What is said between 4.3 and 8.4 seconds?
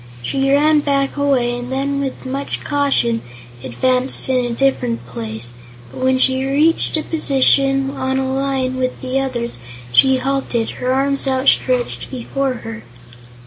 a different place, but when she reached a position on a